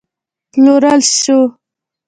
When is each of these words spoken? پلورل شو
پلورل 0.51 0.99
شو 1.17 1.39